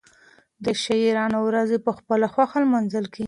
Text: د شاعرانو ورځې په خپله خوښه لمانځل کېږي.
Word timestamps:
د 0.65 0.65
شاعرانو 0.83 1.39
ورځې 1.47 1.77
په 1.85 1.91
خپله 1.97 2.25
خوښه 2.33 2.57
لمانځل 2.63 3.05
کېږي. 3.11 3.19